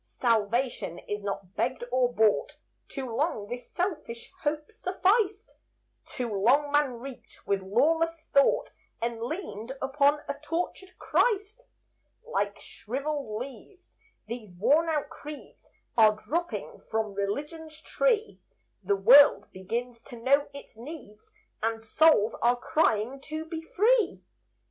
Salvation 0.03 0.97
is 0.97 1.21
not 1.21 1.55
begged 1.55 1.83
or 1.91 2.11
bought; 2.11 2.57
Too 2.87 3.07
long 3.15 3.45
this 3.47 3.71
selfish 3.71 4.31
hope 4.41 4.71
sufficed; 4.71 5.53
Too 6.05 6.27
long 6.33 6.71
man 6.71 6.93
reeked 6.99 7.45
with 7.45 7.61
lawless 7.61 8.23
thought, 8.33 8.73
And 8.99 9.21
leaned 9.21 9.73
upon 9.79 10.21
a 10.27 10.33
tortured 10.41 10.97
Christ. 10.97 11.67
Like 12.23 12.59
shriveled 12.59 13.39
leaves, 13.39 13.99
these 14.25 14.55
worn 14.55 14.89
out 14.89 15.09
creeds 15.09 15.69
Are 15.95 16.15
dropping 16.15 16.81
from 16.89 17.13
Religion's 17.13 17.79
tree; 17.79 18.41
The 18.81 18.95
world 18.97 19.51
begins 19.51 20.01
to 20.07 20.15
know 20.19 20.47
its 20.51 20.75
needs, 20.75 21.31
And 21.61 21.79
souls 21.79 22.33
are 22.41 22.55
crying 22.55 23.21
to 23.25 23.45
be 23.45 23.61
free. 23.61 24.23